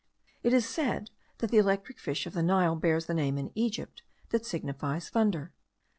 [0.41, 4.01] It is said, that the electric fish of the Nile bears a name in Egypt,
[4.29, 5.53] that signifies thunder.